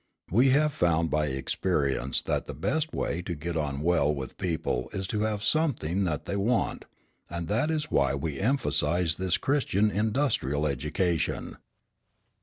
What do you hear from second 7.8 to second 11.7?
why we emphasise this Christian Industrial Education.